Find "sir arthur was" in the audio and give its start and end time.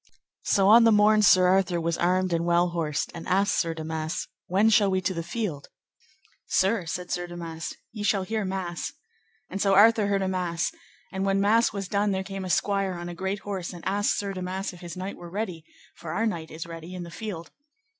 1.21-1.95